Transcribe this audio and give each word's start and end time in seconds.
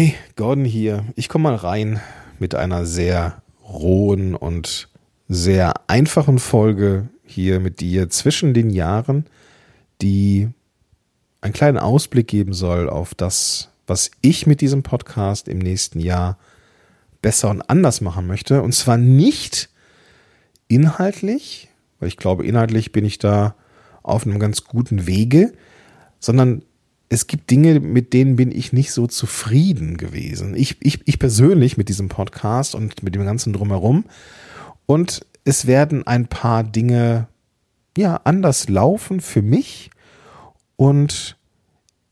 Hey, 0.00 0.14
Gordon 0.34 0.64
hier. 0.64 1.04
Ich 1.14 1.28
komme 1.28 1.42
mal 1.42 1.56
rein 1.56 2.00
mit 2.38 2.54
einer 2.54 2.86
sehr 2.86 3.42
rohen 3.62 4.34
und 4.34 4.88
sehr 5.28 5.74
einfachen 5.88 6.38
Folge 6.38 7.10
hier 7.22 7.60
mit 7.60 7.80
dir 7.80 8.08
zwischen 8.08 8.54
den 8.54 8.70
Jahren, 8.70 9.26
die 10.00 10.48
einen 11.42 11.52
kleinen 11.52 11.76
Ausblick 11.76 12.28
geben 12.28 12.54
soll 12.54 12.88
auf 12.88 13.14
das, 13.14 13.72
was 13.86 14.10
ich 14.22 14.46
mit 14.46 14.62
diesem 14.62 14.82
Podcast 14.82 15.48
im 15.48 15.58
nächsten 15.58 16.00
Jahr 16.00 16.38
besser 17.20 17.50
und 17.50 17.60
anders 17.60 18.00
machen 18.00 18.26
möchte. 18.26 18.62
Und 18.62 18.72
zwar 18.72 18.96
nicht 18.96 19.68
inhaltlich, 20.66 21.68
weil 21.98 22.08
ich 22.08 22.16
glaube, 22.16 22.46
inhaltlich 22.46 22.92
bin 22.92 23.04
ich 23.04 23.18
da 23.18 23.54
auf 24.02 24.24
einem 24.24 24.38
ganz 24.38 24.64
guten 24.64 25.06
Wege, 25.06 25.52
sondern 26.20 26.62
es 27.12 27.26
gibt 27.26 27.50
Dinge, 27.50 27.80
mit 27.80 28.12
denen 28.12 28.36
bin 28.36 28.52
ich 28.52 28.72
nicht 28.72 28.92
so 28.92 29.08
zufrieden 29.08 29.96
gewesen. 29.96 30.54
Ich, 30.54 30.76
ich, 30.80 31.06
ich 31.06 31.18
persönlich 31.18 31.76
mit 31.76 31.88
diesem 31.88 32.08
Podcast 32.08 32.76
und 32.76 33.02
mit 33.02 33.16
dem 33.16 33.24
ganzen 33.24 33.52
drumherum. 33.52 34.04
Und 34.86 35.26
es 35.44 35.66
werden 35.66 36.06
ein 36.06 36.28
paar 36.28 36.62
Dinge 36.62 37.26
ja 37.98 38.20
anders 38.22 38.68
laufen 38.68 39.20
für 39.20 39.42
mich. 39.42 39.90
Und 40.76 41.36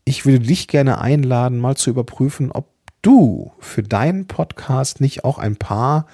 ich 0.03 0.25
würde 0.25 0.45
dich 0.45 0.67
gerne 0.67 0.99
einladen, 0.99 1.59
mal 1.59 1.77
zu 1.77 1.89
überprüfen, 1.89 2.51
ob 2.51 2.67
du 3.01 3.53
für 3.59 3.83
deinen 3.83 4.27
Podcast 4.27 4.99
nicht 4.99 5.23
auch 5.23 5.37
ein 5.37 5.55
paar 5.55 6.07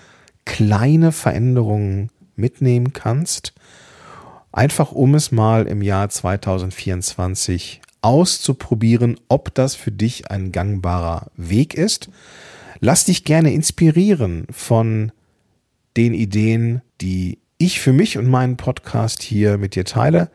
kleine 0.45 1.11
Veränderungen 1.11 2.11
mitnehmen 2.35 2.93
kannst. 2.93 3.53
Einfach 4.51 4.91
um 4.91 5.15
es 5.15 5.31
mal 5.31 5.65
im 5.65 5.81
Jahr 5.81 6.07
2024 6.07 7.81
auszuprobieren, 8.05 9.19
ob 9.29 9.53
das 9.55 9.73
für 9.73 9.91
dich 9.91 10.29
ein 10.29 10.51
gangbarer 10.51 11.31
Weg 11.35 11.73
ist. 11.73 12.09
Lass 12.79 13.05
dich 13.05 13.23
gerne 13.23 13.51
inspirieren 13.51 14.45
von 14.51 15.11
den 15.97 16.13
Ideen, 16.13 16.81
die 17.01 17.39
ich 17.57 17.79
für 17.79 17.93
mich 17.93 18.19
und 18.19 18.27
meinen 18.27 18.57
Podcast 18.57 19.23
hier 19.23 19.57
mit 19.57 19.73
dir 19.73 19.85
teile 19.85 20.29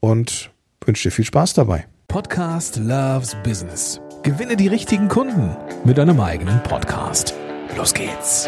und 0.00 0.50
wünsche 0.84 1.08
dir 1.08 1.12
viel 1.12 1.24
Spaß 1.24 1.54
dabei. 1.54 1.86
Podcast 2.08 2.76
Loves 2.76 3.34
Business. 3.44 3.98
Gewinne 4.22 4.56
die 4.56 4.68
richtigen 4.68 5.08
Kunden 5.08 5.56
mit 5.84 5.96
deinem 5.96 6.20
eigenen 6.20 6.62
Podcast. 6.62 7.32
Los 7.76 7.94
geht's. 7.94 8.46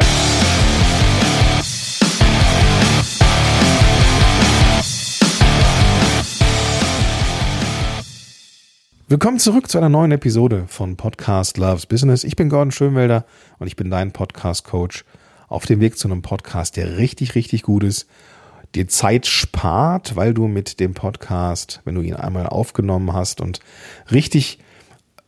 Willkommen 9.13 9.39
zurück 9.39 9.69
zu 9.69 9.77
einer 9.77 9.91
neuen 9.91 10.11
Episode 10.11 10.65
von 10.69 10.97
Podcast 10.97 11.59
Loves 11.59 11.85
Business. 11.85 12.25
Ich 12.25 12.35
bin 12.35 12.49
Gordon 12.49 12.73
Schönwelder 12.73 13.27
und 13.59 13.67
ich 13.67 13.77
bin 13.77 13.91
dein 13.91 14.11
Podcast 14.11 14.65
Coach 14.65 15.05
auf 15.49 15.67
dem 15.67 15.81
Weg 15.81 15.99
zu 15.99 16.09
einem 16.09 16.23
Podcast, 16.23 16.79
der 16.79 16.97
richtig, 16.97 17.35
richtig 17.35 17.63
gut 17.63 17.85
ist, 17.85 18.07
dir 18.75 18.89
Zeit 18.89 19.27
spart, 19.27 20.17
weil 20.17 20.33
du 20.33 20.49
mit 20.49 20.81
dem 20.81 20.95
Podcast, 20.95 21.83
wenn 21.85 21.95
du 21.95 22.01
ihn 22.01 22.15
einmal 22.15 22.47
aufgenommen 22.47 23.13
hast 23.13 23.43
und 23.43 23.61
richtig, 24.11 24.61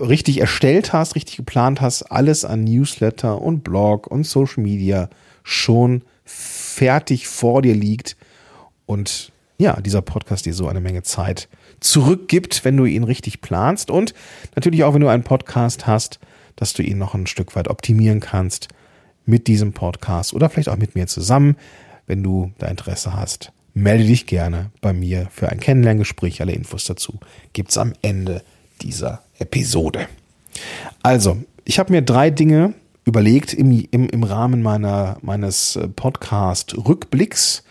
richtig 0.00 0.40
erstellt 0.40 0.94
hast, 0.94 1.14
richtig 1.14 1.36
geplant 1.36 1.82
hast, 1.82 2.04
alles 2.04 2.46
an 2.46 2.64
Newsletter 2.64 3.38
und 3.38 3.64
Blog 3.64 4.06
und 4.06 4.26
Social 4.26 4.62
Media 4.62 5.10
schon 5.42 6.04
fertig 6.24 7.28
vor 7.28 7.60
dir 7.60 7.74
liegt 7.74 8.16
und 8.86 9.30
ja, 9.58 9.78
dieser 9.82 10.00
Podcast 10.00 10.46
dir 10.46 10.54
so 10.54 10.68
eine 10.68 10.80
Menge 10.80 11.02
Zeit 11.02 11.50
zurückgibt, 11.84 12.64
wenn 12.64 12.76
du 12.76 12.86
ihn 12.86 13.04
richtig 13.04 13.40
planst 13.40 13.90
und 13.90 14.14
natürlich 14.56 14.84
auch, 14.84 14.94
wenn 14.94 15.02
du 15.02 15.08
einen 15.08 15.22
Podcast 15.22 15.86
hast, 15.86 16.18
dass 16.56 16.72
du 16.72 16.82
ihn 16.82 16.98
noch 16.98 17.14
ein 17.14 17.26
Stück 17.26 17.54
weit 17.56 17.68
optimieren 17.68 18.20
kannst 18.20 18.68
mit 19.26 19.46
diesem 19.46 19.72
Podcast 19.72 20.32
oder 20.32 20.48
vielleicht 20.48 20.68
auch 20.68 20.76
mit 20.76 20.94
mir 20.94 21.06
zusammen. 21.06 21.56
Wenn 22.06 22.22
du 22.22 22.52
da 22.58 22.68
Interesse 22.68 23.14
hast, 23.14 23.52
melde 23.74 24.04
dich 24.04 24.26
gerne 24.26 24.70
bei 24.80 24.92
mir 24.92 25.28
für 25.30 25.50
ein 25.50 25.60
Kennenlerngespräch. 25.60 26.40
Alle 26.40 26.52
Infos 26.52 26.84
dazu 26.84 27.18
gibt's 27.52 27.76
am 27.76 27.92
Ende 28.02 28.42
dieser 28.82 29.22
Episode. 29.38 30.06
Also, 31.02 31.38
ich 31.64 31.78
habe 31.78 31.92
mir 31.92 32.02
drei 32.02 32.30
Dinge 32.30 32.74
überlegt 33.04 33.52
im, 33.52 33.86
im, 33.90 34.08
im 34.08 34.22
Rahmen 34.22 34.62
meiner, 34.62 35.18
meines 35.20 35.76
äh, 35.76 35.88
Podcast-Rückblicks. 35.88 37.64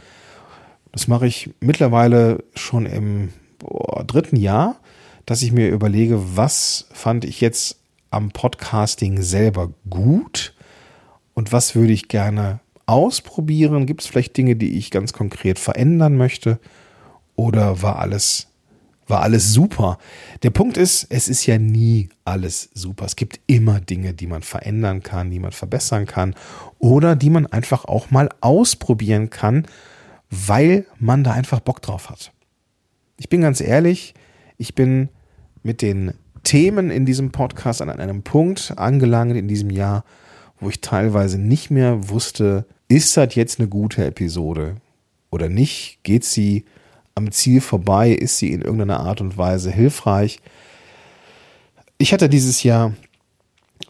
Das 0.92 1.08
mache 1.08 1.26
ich 1.26 1.50
mittlerweile 1.60 2.44
schon 2.56 2.86
im 2.86 3.30
boah, 3.64 4.04
dritten 4.04 4.36
Jahr, 4.36 4.80
dass 5.26 5.42
ich 5.42 5.52
mir 5.52 5.70
überlege, 5.70 6.38
was 6.38 6.88
fand 6.92 7.26
ich 7.26 7.42
jetzt 7.42 7.78
am 8.10 8.32
Podcasting 8.32 9.22
selber 9.22 9.72
gut 9.90 10.54
und 11.34 11.52
was 11.52 11.76
würde 11.76 11.94
ich 11.94 12.08
gerne 12.08 12.60
ausprobieren? 12.86 13.86
Gibt 13.86 14.02
es 14.02 14.08
vielleicht 14.08 14.38
Dinge, 14.38 14.56
die 14.56 14.78
ich 14.78 14.92
ganz 14.92 15.14
konkret 15.14 15.58
verändern 15.60 16.18
möchte? 16.18 16.60
Oder 17.36 17.82
war 17.82 18.00
alles, 18.00 18.48
war 19.08 19.22
alles 19.22 19.54
super? 19.54 19.98
Der 20.44 20.52
Punkt 20.52 20.78
ist, 20.78 21.08
es 21.10 21.28
ist 21.28 21.46
ja 21.46 21.58
nie 21.58 22.10
alles 22.26 22.70
super. 22.74 23.06
Es 23.06 23.16
gibt 23.16 23.40
immer 23.48 23.80
Dinge, 23.80 24.14
die 24.14 24.28
man 24.28 24.44
verändern 24.44 25.02
kann, 25.02 25.32
die 25.32 25.40
man 25.40 25.52
verbessern 25.52 26.06
kann 26.06 26.36
oder 26.78 27.16
die 27.16 27.30
man 27.30 27.48
einfach 27.48 27.86
auch 27.86 28.12
mal 28.12 28.30
ausprobieren 28.42 29.30
kann, 29.30 29.66
weil 30.30 30.86
man 31.00 31.24
da 31.24 31.32
einfach 31.32 31.62
Bock 31.62 31.82
drauf 31.82 32.10
hat. 32.10 32.33
Ich 33.18 33.30
bin 33.30 33.42
ganz 33.42 33.62
ehrlich, 33.62 34.14
ich 34.58 34.76
bin 34.76 35.10
mit 35.62 35.82
den 35.82 36.14
Themen 36.44 36.90
in 36.90 37.06
diesem 37.06 37.32
Podcast 37.32 37.82
an 37.82 37.90
einem 37.90 38.24
Punkt 38.24 38.74
angelangt 38.78 39.36
in 39.36 39.48
diesem 39.48 39.70
Jahr, 39.70 40.04
wo 40.60 40.70
ich 40.70 40.82
teilweise 40.82 41.40
nicht 41.40 41.72
mehr 41.72 42.10
wusste, 42.10 42.66
ist 42.88 43.16
das 43.18 43.36
jetzt 43.36 43.60
eine 43.60 43.70
gute 43.70 44.06
Episode 44.06 44.76
oder 45.32 45.50
nicht? 45.50 46.00
Geht 46.04 46.26
sie 46.26 46.66
am 47.16 47.32
Ziel 47.32 47.62
vorbei? 47.62 48.12
Ist 48.12 48.38
sie 48.38 48.52
in 48.52 48.62
irgendeiner 48.62 49.00
Art 49.00 49.22
und 49.22 49.38
Weise 49.38 49.72
hilfreich? 49.72 50.40
Ich 51.98 52.14
hatte 52.14 52.30
dieses 52.30 52.64
Jahr 52.64 52.94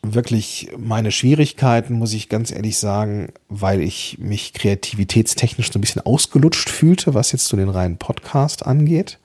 wirklich 0.02 0.70
meine 0.78 1.12
Schwierigkeiten, 1.12 1.94
muss 1.94 2.14
ich 2.14 2.30
ganz 2.30 2.52
ehrlich 2.52 2.78
sagen, 2.78 3.32
weil 3.48 3.82
ich 3.82 4.18
mich 4.20 4.54
kreativitätstechnisch 4.54 5.72
so 5.72 5.80
ein 5.80 5.82
bisschen 5.82 6.06
ausgelutscht 6.06 6.70
fühlte, 6.70 7.14
was 7.14 7.32
jetzt 7.32 7.48
so 7.48 7.58
den 7.58 7.70
reinen 7.70 7.98
Podcast 7.98 8.66
angeht. 8.66 9.20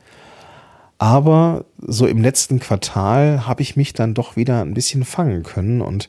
Aber 0.98 1.64
so 1.78 2.06
im 2.06 2.22
letzten 2.22 2.58
Quartal 2.60 3.46
habe 3.46 3.62
ich 3.62 3.76
mich 3.76 3.92
dann 3.92 4.14
doch 4.14 4.36
wieder 4.36 4.62
ein 4.62 4.74
bisschen 4.74 5.04
fangen 5.04 5.42
können 5.42 5.80
und 5.80 6.08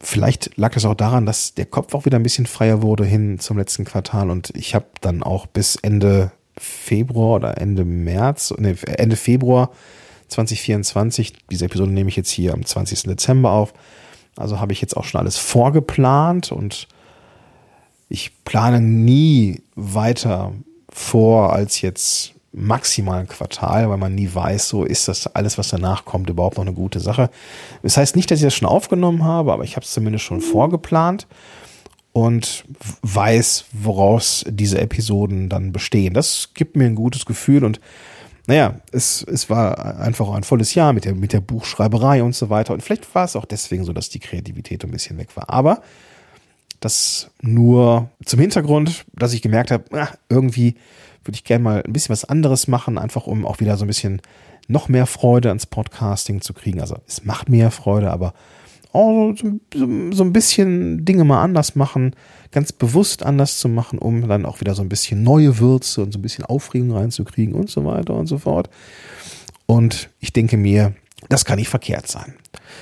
vielleicht 0.00 0.56
lag 0.56 0.76
es 0.76 0.84
auch 0.84 0.94
daran, 0.94 1.26
dass 1.26 1.54
der 1.54 1.66
Kopf 1.66 1.94
auch 1.94 2.06
wieder 2.06 2.18
ein 2.18 2.24
bisschen 2.24 2.46
freier 2.46 2.82
wurde 2.82 3.04
hin 3.04 3.38
zum 3.38 3.56
letzten 3.56 3.84
Quartal 3.84 4.30
und 4.30 4.50
ich 4.54 4.74
habe 4.74 4.86
dann 5.00 5.22
auch 5.22 5.46
bis 5.46 5.76
Ende 5.76 6.32
Februar 6.58 7.36
oder 7.36 7.58
Ende 7.58 7.84
März, 7.84 8.52
nee, 8.58 8.74
Ende 8.86 9.16
Februar 9.16 9.70
2024. 10.28 11.32
Diese 11.50 11.64
Episode 11.66 11.90
nehme 11.90 12.08
ich 12.08 12.16
jetzt 12.16 12.30
hier 12.30 12.54
am 12.54 12.64
20. 12.64 13.04
Dezember 13.04 13.50
auf. 13.50 13.72
Also 14.36 14.60
habe 14.60 14.72
ich 14.72 14.80
jetzt 14.80 14.96
auch 14.96 15.04
schon 15.04 15.20
alles 15.20 15.38
vorgeplant 15.38 16.52
und 16.52 16.88
ich 18.08 18.32
plane 18.44 18.80
nie 18.80 19.62
weiter 19.74 20.52
vor 20.88 21.52
als 21.52 21.80
jetzt 21.80 22.34
maximal 22.52 23.20
ein 23.20 23.28
Quartal, 23.28 23.90
weil 23.90 23.98
man 23.98 24.14
nie 24.14 24.30
weiß, 24.32 24.68
so 24.68 24.84
ist 24.84 25.08
das 25.08 25.26
alles, 25.26 25.58
was 25.58 25.68
danach 25.68 26.04
kommt, 26.04 26.30
überhaupt 26.30 26.56
noch 26.56 26.64
eine 26.64 26.72
gute 26.72 27.00
Sache. 27.00 27.30
Das 27.82 27.96
heißt 27.96 28.16
nicht, 28.16 28.30
dass 28.30 28.38
ich 28.38 28.44
das 28.44 28.54
schon 28.54 28.68
aufgenommen 28.68 29.24
habe, 29.24 29.52
aber 29.52 29.64
ich 29.64 29.76
habe 29.76 29.84
es 29.84 29.92
zumindest 29.92 30.24
schon 30.24 30.40
vorgeplant 30.40 31.26
und 32.12 32.64
weiß, 33.02 33.66
woraus 33.72 34.42
diese 34.48 34.80
Episoden 34.80 35.50
dann 35.50 35.72
bestehen. 35.72 36.14
Das 36.14 36.50
gibt 36.54 36.76
mir 36.76 36.86
ein 36.86 36.94
gutes 36.94 37.26
Gefühl 37.26 37.62
und 37.62 37.78
naja, 38.46 38.76
es, 38.92 39.24
es 39.24 39.50
war 39.50 39.98
einfach 39.98 40.30
ein 40.30 40.44
volles 40.44 40.74
Jahr 40.74 40.92
mit 40.92 41.04
der, 41.04 41.14
mit 41.14 41.32
der 41.32 41.40
Buchschreiberei 41.40 42.22
und 42.22 42.34
so 42.34 42.48
weiter. 42.48 42.74
Und 42.74 42.82
vielleicht 42.82 43.12
war 43.14 43.24
es 43.24 43.34
auch 43.34 43.44
deswegen 43.44 43.84
so, 43.84 43.92
dass 43.92 44.08
die 44.08 44.20
Kreativität 44.20 44.84
ein 44.84 44.90
bisschen 44.90 45.18
weg 45.18 45.36
war. 45.36 45.50
Aber 45.50 45.82
das 46.80 47.30
nur 47.40 48.10
zum 48.24 48.40
Hintergrund, 48.40 49.04
dass 49.14 49.32
ich 49.32 49.42
gemerkt 49.42 49.70
habe, 49.70 49.84
ah, 49.92 50.10
irgendwie 50.28 50.76
würde 51.24 51.36
ich 51.36 51.44
gerne 51.44 51.64
mal 51.64 51.82
ein 51.82 51.92
bisschen 51.92 52.12
was 52.12 52.24
anderes 52.24 52.68
machen, 52.68 52.98
einfach 52.98 53.26
um 53.26 53.44
auch 53.44 53.58
wieder 53.58 53.76
so 53.76 53.84
ein 53.84 53.88
bisschen 53.88 54.22
noch 54.68 54.88
mehr 54.88 55.06
Freude 55.06 55.48
ans 55.48 55.66
Podcasting 55.66 56.40
zu 56.40 56.54
kriegen. 56.54 56.80
Also 56.80 56.96
es 57.06 57.24
macht 57.24 57.48
mir 57.48 57.70
Freude, 57.70 58.12
aber 58.12 58.32
oh, 58.96 59.34
so, 59.34 60.10
so, 60.12 60.24
ein 60.24 60.32
bisschen 60.32 61.04
Dinge 61.04 61.24
mal 61.24 61.42
anders 61.42 61.76
machen, 61.76 62.16
ganz 62.50 62.72
bewusst 62.72 63.22
anders 63.22 63.58
zu 63.58 63.68
machen, 63.68 63.98
um 63.98 64.26
dann 64.26 64.46
auch 64.46 64.60
wieder 64.60 64.74
so 64.74 64.82
ein 64.82 64.88
bisschen 64.88 65.22
neue 65.22 65.58
Würze 65.58 66.02
und 66.02 66.12
so 66.12 66.18
ein 66.18 66.22
bisschen 66.22 66.44
Aufregung 66.44 66.92
reinzukriegen 66.92 67.54
und 67.54 67.68
so 67.68 67.84
weiter 67.84 68.14
und 68.14 68.26
so 68.26 68.38
fort. 68.38 68.70
Und 69.66 70.08
ich 70.20 70.32
denke 70.32 70.56
mir, 70.56 70.94
das 71.28 71.44
kann 71.44 71.58
nicht 71.58 71.68
verkehrt 71.68 72.08
sein. 72.08 72.34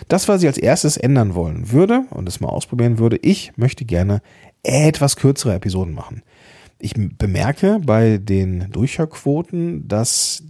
Das, 0.08 0.28
was 0.28 0.42
ich 0.42 0.46
als 0.46 0.58
erstes 0.58 0.96
ändern 0.96 1.34
wollen 1.34 1.72
würde 1.72 2.04
und 2.10 2.28
es 2.28 2.40
mal 2.40 2.48
ausprobieren 2.48 2.98
würde, 2.98 3.18
ich 3.22 3.52
möchte 3.56 3.84
gerne 3.84 4.22
etwas 4.62 5.16
kürzere 5.16 5.54
Episoden 5.54 5.94
machen. 5.94 6.22
Ich 6.78 6.94
bemerke 6.94 7.80
bei 7.84 8.18
den 8.18 8.70
Durchhörquoten, 8.70 9.88
dass 9.88 10.44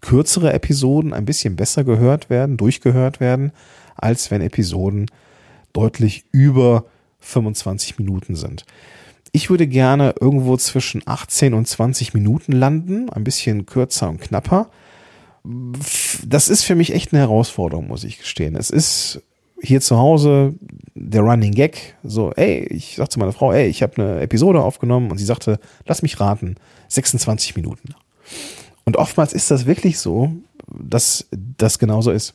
kürzere 0.00 0.52
Episoden 0.52 1.12
ein 1.12 1.24
bisschen 1.24 1.56
besser 1.56 1.84
gehört 1.84 2.30
werden, 2.30 2.56
durchgehört 2.56 3.20
werden 3.20 3.52
als 4.00 4.30
wenn 4.30 4.40
Episoden 4.40 5.06
deutlich 5.72 6.24
über 6.32 6.84
25 7.20 7.98
Minuten 7.98 8.34
sind. 8.34 8.64
Ich 9.32 9.50
würde 9.50 9.66
gerne 9.66 10.14
irgendwo 10.20 10.56
zwischen 10.56 11.02
18 11.06 11.54
und 11.54 11.66
20 11.68 12.14
Minuten 12.14 12.52
landen, 12.52 13.10
ein 13.10 13.24
bisschen 13.24 13.66
kürzer 13.66 14.08
und 14.08 14.20
knapper. 14.20 14.70
Das 16.26 16.48
ist 16.48 16.64
für 16.64 16.74
mich 16.74 16.92
echt 16.92 17.12
eine 17.12 17.20
Herausforderung, 17.20 17.86
muss 17.86 18.04
ich 18.04 18.18
gestehen. 18.18 18.56
Es 18.56 18.70
ist 18.70 19.22
hier 19.62 19.80
zu 19.80 19.98
Hause 19.98 20.54
der 20.94 21.22
Running 21.22 21.52
Gag, 21.52 21.96
so, 22.02 22.32
ey, 22.32 22.66
ich 22.70 22.96
sag 22.96 23.10
zu 23.10 23.18
meiner 23.18 23.32
Frau, 23.32 23.52
ey, 23.52 23.68
ich 23.68 23.82
habe 23.82 24.02
eine 24.02 24.20
Episode 24.20 24.60
aufgenommen 24.60 25.10
und 25.10 25.18
sie 25.18 25.24
sagte, 25.24 25.60
lass 25.86 26.02
mich 26.02 26.18
raten, 26.18 26.56
26 26.88 27.56
Minuten. 27.56 27.94
Und 28.84 28.96
oftmals 28.96 29.32
ist 29.32 29.50
das 29.50 29.66
wirklich 29.66 29.98
so, 29.98 30.32
dass 30.66 31.28
das 31.30 31.78
genauso 31.78 32.10
ist. 32.10 32.34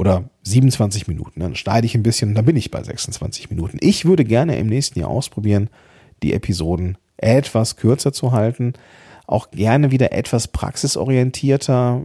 Oder 0.00 0.30
27 0.44 1.08
Minuten. 1.08 1.40
Dann 1.40 1.54
schneide 1.54 1.86
ich 1.86 1.94
ein 1.94 2.02
bisschen 2.02 2.30
und 2.30 2.34
dann 2.34 2.46
bin 2.46 2.56
ich 2.56 2.70
bei 2.70 2.82
26 2.82 3.50
Minuten. 3.50 3.76
Ich 3.80 4.06
würde 4.06 4.24
gerne 4.24 4.58
im 4.58 4.66
nächsten 4.66 4.98
Jahr 4.98 5.10
ausprobieren, 5.10 5.68
die 6.22 6.32
Episoden 6.32 6.96
etwas 7.18 7.76
kürzer 7.76 8.12
zu 8.12 8.32
halten. 8.32 8.72
Auch 9.26 9.50
gerne 9.50 9.90
wieder 9.90 10.12
etwas 10.12 10.48
praxisorientierter 10.48 12.02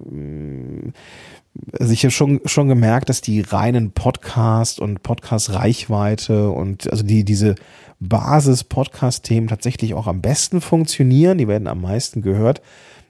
also 1.79 1.93
ich 1.93 2.03
habe 2.03 2.11
schon, 2.11 2.41
schon 2.45 2.67
gemerkt, 2.67 3.09
dass 3.09 3.21
die 3.21 3.41
reinen 3.41 3.91
Podcast 3.91 4.79
und 4.79 5.03
Podcast-Reichweite 5.03 6.49
und 6.49 6.91
also 6.91 7.03
die, 7.03 7.23
diese 7.23 7.55
Basis-Podcast-Themen 7.99 9.47
tatsächlich 9.47 9.93
auch 9.93 10.07
am 10.07 10.21
besten 10.21 10.61
funktionieren. 10.61 11.37
Die 11.37 11.47
werden 11.47 11.67
am 11.67 11.81
meisten 11.81 12.21
gehört. 12.21 12.61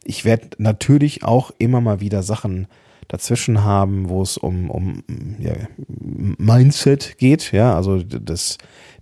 Ich 0.03 0.25
werde 0.25 0.49
natürlich 0.57 1.23
auch 1.23 1.51
immer 1.57 1.81
mal 1.81 2.01
wieder 2.01 2.21
Sachen 2.21 2.67
dazwischen 3.07 3.63
haben, 3.63 4.09
wo 4.09 4.21
es 4.21 4.37
um, 4.37 4.69
um 4.69 5.03
ja, 5.39 5.53
Mindset 5.87 7.17
geht, 7.17 7.51
ja, 7.51 7.75
also 7.75 8.01
das, 8.01 8.57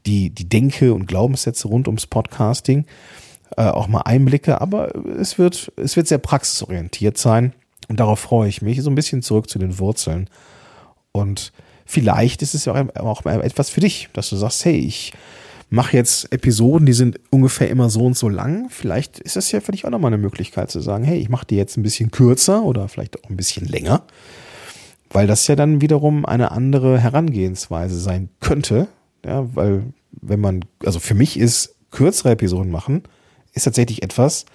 die, 0.05 0.29
die 0.29 0.47
Denke 0.47 0.93
und 0.93 1.07
Glaubenssätze 1.07 1.67
rund 1.67 1.87
ums 1.87 2.07
Podcasting, 2.07 2.85
äh, 3.57 3.63
auch 3.63 3.87
mal 3.87 4.01
Einblicke, 4.01 4.61
aber 4.61 4.95
es 4.95 5.37
wird, 5.37 5.71
es 5.77 5.95
wird 5.95 6.07
sehr 6.07 6.17
praxisorientiert 6.17 7.17
sein 7.17 7.53
und 7.87 7.99
darauf 7.99 8.19
freue 8.19 8.49
ich 8.49 8.61
mich, 8.61 8.81
so 8.81 8.89
ein 8.89 8.95
bisschen 8.95 9.21
zurück 9.21 9.49
zu 9.49 9.59
den 9.59 9.79
Wurzeln. 9.79 10.29
Und 11.11 11.51
vielleicht 11.85 12.41
ist 12.41 12.55
es 12.55 12.65
ja 12.65 12.73
auch, 12.95 13.25
etwas 13.25 13.69
für 13.69 13.81
dich, 13.81 14.09
dass 14.13 14.29
du 14.29 14.35
sagst, 14.35 14.65
hey, 14.65 14.77
ich 14.77 15.13
mache 15.73 15.97
jetzt 15.97 16.31
Episoden, 16.31 16.85
die 16.85 16.93
sind 16.93 17.19
ungefähr 17.31 17.67
immer 17.67 17.89
so 17.89 18.05
und 18.05 18.15
so 18.15 18.29
lang. 18.29 18.69
Vielleicht 18.69 19.19
ist 19.19 19.35
das 19.35 19.51
ja 19.51 19.59
für 19.59 19.71
dich 19.71 19.85
auch 19.85 19.89
nochmal 19.89 20.13
eine 20.13 20.21
Möglichkeit 20.21 20.69
zu 20.69 20.79
sagen, 20.81 21.03
hey, 21.03 21.17
ich 21.17 21.29
mache 21.29 21.47
die 21.47 21.55
jetzt 21.55 21.77
ein 21.77 21.83
bisschen 21.83 22.11
kürzer 22.11 22.63
oder 22.63 22.87
vielleicht 22.87 23.23
auch 23.23 23.29
ein 23.31 23.37
bisschen 23.37 23.65
länger, 23.65 24.03
weil 25.09 25.25
das 25.25 25.47
ja 25.47 25.55
dann 25.55 25.81
wiederum 25.81 26.27
eine 26.27 26.51
andere 26.51 26.99
Herangehensweise 26.99 27.99
sein 27.99 28.29
könnte. 28.39 28.87
Ja, 29.25 29.47
weil 29.55 29.85
wenn 30.11 30.39
man, 30.39 30.63
also 30.85 30.99
für 30.99 31.15
mich 31.15 31.39
ist 31.39 31.75
kürzere 31.89 32.33
Episoden 32.33 32.71
machen, 32.71 33.01
ist 33.53 33.63
tatsächlich 33.63 34.03
etwas, 34.03 34.45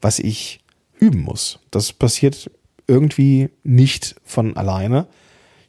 was 0.00 0.18
ich 0.18 0.64
üben 0.98 1.20
muss. 1.20 1.58
Das 1.70 1.92
passiert 1.92 2.50
irgendwie 2.86 3.50
nicht 3.62 4.16
von 4.24 4.56
alleine. 4.56 5.06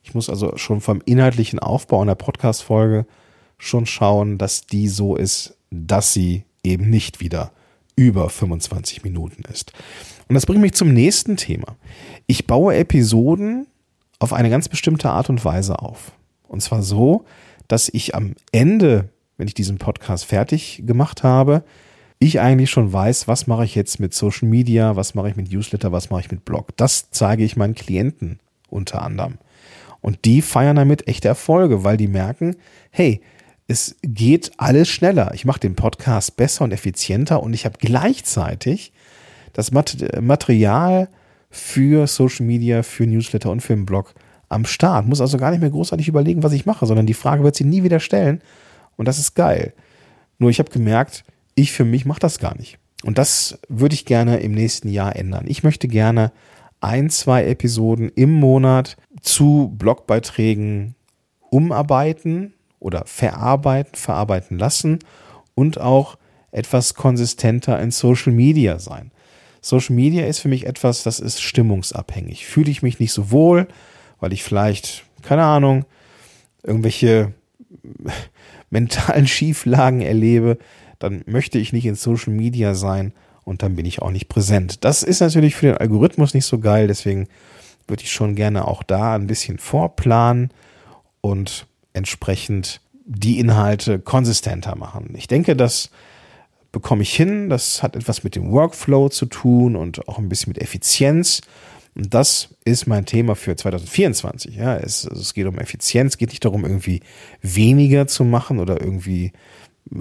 Ich 0.01 0.13
muss 0.13 0.29
also 0.29 0.55
schon 0.55 0.79
vom 0.79 1.01
inhaltlichen 1.03 1.59
Aufbau 1.59 2.01
einer 2.01 2.15
Podcast-Folge 2.15 3.05
schon 3.63 3.86
schauen, 3.86 4.38
dass 4.38 4.65
die 4.65 4.88
so 4.88 5.15
ist, 5.15 5.56
dass 5.71 6.13
sie 6.13 6.44
eben 6.63 6.89
nicht 6.89 7.19
wieder 7.19 7.51
über 7.95 8.30
25 8.30 9.04
Minuten 9.04 9.44
ist. 9.51 9.74
Und 10.27 10.36
das 10.36 10.45
bringt 10.45 10.62
mich 10.62 10.74
zum 10.74 10.94
nächsten 10.94 11.38
Thema. 11.38 11.75
Ich 12.27 12.48
baue 12.48 12.75
Episoden 12.75 13.68
auf 14.19 14.33
eine 14.33 14.50
ganz 14.50 14.69
bestimmte 14.69 15.10
Art 15.10 15.30
und 15.30 15.44
Weise 15.44 15.80
auf. 15.80 16.13
Und 16.48 16.62
zwar 16.62 16.81
so, 16.81 17.25
dass 17.68 17.89
ich 17.89 18.15
am 18.15 18.36
Ende, 18.51 19.10
wenn 19.38 19.48
ich 19.48 19.54
diesen 19.54 19.77
Podcast 19.77 20.25
fertig 20.25 20.83
gemacht 20.86 21.24
habe, 21.24 21.63
ich 22.19 22.39
eigentlich 22.39 22.71
schon 22.71 22.94
weiß, 22.94 23.27
was 23.27 23.48
mache 23.48 23.65
ich 23.65 23.75
jetzt 23.75 24.00
mit 24.00 24.13
Social 24.13 24.48
Media, 24.48 24.95
was 24.95 25.13
mache 25.13 25.30
ich 25.30 25.36
mit 25.36 25.51
Newsletter, 25.51 25.92
was 25.92 26.10
mache 26.10 26.21
ich 26.21 26.31
mit 26.31 26.45
Blog. 26.45 26.75
Das 26.77 27.10
zeige 27.12 27.44
ich 27.44 27.57
meinen 27.57 27.75
Klienten 27.75 28.39
unter 28.69 29.01
anderem. 29.01 29.38
Und 30.00 30.25
die 30.25 30.42
feiern 30.42 30.75
damit 30.75 31.07
echte 31.07 31.27
Erfolge, 31.27 31.83
weil 31.83 31.98
die 31.98 32.07
merken, 32.07 32.56
hey, 32.92 33.21
es 33.68 33.95
geht 34.01 34.51
alles 34.57 34.89
schneller. 34.89 35.31
Ich 35.33 35.45
mache 35.45 35.60
den 35.60 35.75
Podcast 35.75 36.36
besser 36.36 36.63
und 36.63 36.74
effizienter 36.74 37.42
und 37.42 37.54
ich 37.54 37.65
habe 37.65 37.77
gleichzeitig 37.80 38.92
das 39.54 39.71
Material 39.71 41.10
für 41.50 42.07
Social 42.07 42.45
Media, 42.45 42.83
für 42.83 43.06
Newsletter 43.06 43.51
und 43.51 43.62
für 43.62 43.75
den 43.75 43.86
Blog 43.86 44.15
am 44.50 44.65
Start. 44.65 45.07
Muss 45.07 45.21
also 45.21 45.38
gar 45.38 45.51
nicht 45.51 45.62
mehr 45.62 45.69
großartig 45.69 46.07
überlegen, 46.07 46.44
was 46.44 46.54
ich 46.54 46.65
mache, 46.65 46.86
sondern 46.86 47.06
die 47.06 47.13
Frage 47.13 47.44
wird 47.44 47.56
sie 47.56 47.63
nie 47.63 47.83
wieder 47.83 48.00
stellen. 48.00 48.42
Und 48.98 49.07
das 49.07 49.19
ist 49.19 49.36
geil. 49.36 49.74
Nur 50.39 50.50
ich 50.50 50.60
habe 50.60 50.71
gemerkt, 50.71 51.24
ich 51.56 51.71
für 51.71 51.86
mich 51.86 52.06
mache 52.06 52.19
das 52.19 52.39
gar 52.39 52.57
nicht. 52.57 52.80
Und 53.04 53.18
das 53.18 53.60
würde 53.69 53.95
ich 53.95 54.06
gerne 54.06 54.38
im 54.38 54.54
nächsten 54.54 54.89
Jahr 54.89 55.15
ändern. 55.15 55.45
Ich 55.48 55.63
möchte 55.63 55.88
gerne 55.88 56.31
ein, 56.81 57.10
zwei 57.10 57.45
Episoden 57.45 58.10
im 58.10 58.31
Monat 58.31 58.98
zu 59.21 59.74
Blogbeiträgen 59.77 60.95
umarbeiten 61.50 62.54
oder 62.83 63.03
verarbeiten, 63.06 63.95
verarbeiten 63.95 64.57
lassen 64.59 65.00
und 65.56 65.80
auch 65.80 66.18
etwas 66.51 66.94
konsistenter 66.94 67.80
in 67.80 67.91
Social 67.91 68.33
Media 68.33 68.77
sein. 68.77 69.12
Social 69.62 69.95
Media 69.95 70.25
ist 70.25 70.39
für 70.39 70.50
mich 70.50 70.65
etwas, 70.65 71.03
das 71.03 71.19
ist 71.19 71.41
stimmungsabhängig. 71.41 72.45
Fühle 72.45 72.69
ich 72.69 72.83
mich 72.83 73.00
nicht 73.00 73.13
so 73.13 73.31
wohl, 73.31 73.68
weil 74.19 74.33
ich 74.33 74.44
vielleicht, 74.44 75.06
keine 75.21 75.44
Ahnung, 75.44 75.85
irgendwelche 76.62 77.33
mentalen 78.69 79.27
Schieflagen 79.27 80.01
erlebe, 80.01 80.57
dann 81.00 81.24
möchte 81.25 81.57
ich 81.59 81.74
nicht 81.74 81.86
in 81.86 81.95
Social 81.95 82.33
Media 82.33 82.75
sein 82.75 83.13
und 83.45 83.63
dann 83.63 83.75
bin 83.75 83.86
ich 83.86 84.01
auch 84.01 84.12
nicht 84.12 84.29
präsent. 84.29 84.83
Das 84.83 85.03
ist 85.03 85.21
natürlich 85.21 85.56
für 85.56 85.68
den 85.68 85.77
Algorithmus 85.77 86.33
nicht 86.33 86.45
so 86.45 86.59
geil, 86.59 86.88
deswegen 86.88 87.27
würde 87.88 88.03
ich 88.03 88.12
schon 88.12 88.36
gerne 88.36 88.68
auch 88.68 88.83
da 88.83 89.15
ein 89.15 89.27
bisschen 89.27 89.57
vorplanen 89.57 90.51
und 91.21 91.68
entsprechend 91.93 92.81
die 93.05 93.39
Inhalte 93.39 93.99
konsistenter 93.99 94.75
machen. 94.75 95.13
Ich 95.17 95.27
denke, 95.27 95.55
das 95.55 95.89
bekomme 96.71 97.03
ich 97.03 97.13
hin. 97.15 97.49
Das 97.49 97.83
hat 97.83 97.95
etwas 97.95 98.23
mit 98.23 98.35
dem 98.35 98.51
Workflow 98.51 99.09
zu 99.09 99.25
tun 99.25 99.75
und 99.75 100.07
auch 100.07 100.17
ein 100.17 100.29
bisschen 100.29 100.51
mit 100.51 100.61
Effizienz. 100.61 101.41
Und 101.95 102.13
das 102.13 102.49
ist 102.65 102.87
mein 102.87 103.05
Thema 103.05 103.35
für 103.35 103.55
2024. 103.55 104.55
Ja, 104.55 104.75
es, 104.75 105.05
es 105.05 105.33
geht 105.33 105.45
um 105.45 105.59
Effizienz, 105.59 106.13
es 106.13 106.17
geht 106.17 106.29
nicht 106.29 106.43
darum, 106.43 106.65
irgendwie 106.65 107.01
weniger 107.41 108.07
zu 108.07 108.23
machen 108.23 108.59
oder 108.59 108.81
irgendwie 108.81 109.31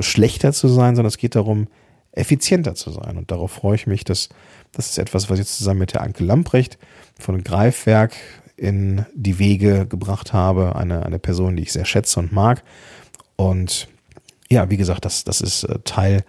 schlechter 0.00 0.52
zu 0.52 0.68
sein, 0.68 0.96
sondern 0.96 1.08
es 1.08 1.18
geht 1.18 1.34
darum, 1.34 1.68
effizienter 2.12 2.74
zu 2.74 2.90
sein. 2.90 3.16
Und 3.18 3.30
darauf 3.30 3.52
freue 3.52 3.74
ich 3.74 3.86
mich, 3.86 4.04
dass 4.04 4.30
das 4.72 4.88
ist 4.88 4.98
etwas, 4.98 5.28
was 5.28 5.38
ich 5.38 5.46
zusammen 5.46 5.80
mit 5.80 5.92
der 5.92 6.00
Anke 6.00 6.24
Lamprecht 6.24 6.78
von 7.18 7.42
Greifwerk 7.44 8.14
in 8.62 9.04
die 9.14 9.40
Wege 9.40 9.86
gebracht 9.86 10.32
habe. 10.32 10.76
Eine, 10.76 11.04
eine 11.04 11.18
Person, 11.18 11.56
die 11.56 11.64
ich 11.64 11.72
sehr 11.72 11.84
schätze 11.84 12.20
und 12.20 12.32
mag. 12.32 12.62
Und 13.34 13.88
ja, 14.48 14.70
wie 14.70 14.76
gesagt, 14.76 15.04
das, 15.04 15.24
das 15.24 15.40
ist 15.40 15.64
äh, 15.64 15.80
Teil 15.84 16.24